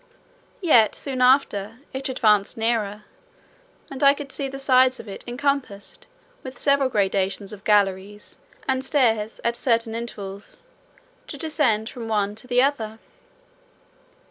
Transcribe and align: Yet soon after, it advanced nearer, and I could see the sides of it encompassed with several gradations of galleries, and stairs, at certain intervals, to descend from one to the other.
Yet 0.61 0.95
soon 0.95 1.21
after, 1.21 1.81
it 1.93 2.09
advanced 2.09 2.57
nearer, 2.57 3.03
and 3.91 4.03
I 4.03 4.15
could 4.15 4.31
see 4.31 4.47
the 4.47 4.57
sides 4.57 4.99
of 4.99 5.07
it 5.07 5.23
encompassed 5.27 6.07
with 6.41 6.57
several 6.57 6.89
gradations 6.89 7.53
of 7.53 7.63
galleries, 7.63 8.39
and 8.67 8.83
stairs, 8.83 9.39
at 9.43 9.55
certain 9.55 9.93
intervals, 9.93 10.63
to 11.27 11.37
descend 11.37 11.87
from 11.87 12.07
one 12.07 12.33
to 12.33 12.47
the 12.47 12.63
other. 12.63 12.97